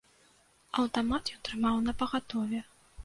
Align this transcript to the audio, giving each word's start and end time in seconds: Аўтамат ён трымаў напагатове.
Аўтамат 0.83 1.31
ён 1.35 1.43
трымаў 1.49 1.77
напагатове. 1.89 2.65